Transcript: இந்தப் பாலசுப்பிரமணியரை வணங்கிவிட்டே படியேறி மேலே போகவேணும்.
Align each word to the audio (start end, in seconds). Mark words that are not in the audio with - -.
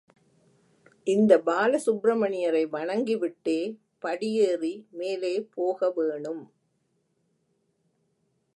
இந்தப் 1.03 1.49
பாலசுப்பிரமணியரை 1.49 2.63
வணங்கிவிட்டே 2.71 3.77
படியேறி 3.99 4.85
மேலே 4.91 5.47
போகவேணும். 5.57 6.43